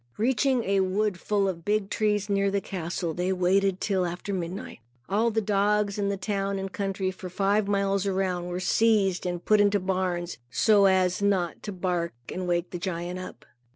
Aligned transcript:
Reaching 0.17 0.63
a 0.63 0.79
wood 0.79 1.19
full 1.19 1.47
of 1.47 1.63
big 1.63 1.91
trees 1.91 2.27
near 2.27 2.49
the 2.49 2.59
castle, 2.59 3.13
they 3.13 3.31
waited 3.31 3.79
till 3.79 4.03
after 4.03 4.33
midnight. 4.33 4.79
All 5.07 5.29
the 5.29 5.41
dogs 5.43 5.99
in 5.99 6.09
the 6.09 6.17
town 6.17 6.57
and 6.57 6.73
country, 6.73 7.11
for 7.11 7.29
five 7.29 7.67
miles 7.67 8.07
around, 8.07 8.47
were 8.47 8.59
seized 8.59 9.27
and 9.27 9.45
put 9.45 9.61
into 9.61 9.79
barns, 9.79 10.39
so 10.49 10.85
as 10.85 11.21
not 11.21 11.61
to 11.61 11.71
bark 11.71 12.13
and 12.33 12.47
wake 12.47 12.71
the 12.71 12.79
giant 12.79 13.19
up. 13.19 13.45